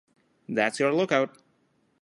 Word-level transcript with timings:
That’s 0.49 0.79
your 0.79 0.93
lookout! 0.93 1.37